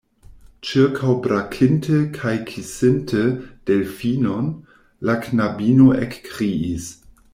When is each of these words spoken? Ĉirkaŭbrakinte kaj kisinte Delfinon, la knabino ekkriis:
Ĉirkaŭbrakinte 0.67 1.99
kaj 2.15 2.33
kisinte 2.51 3.21
Delfinon, 3.71 4.49
la 5.11 5.17
knabino 5.27 5.93
ekkriis: 6.07 6.89